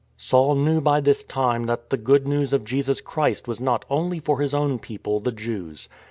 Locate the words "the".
1.91-1.97, 5.19-5.31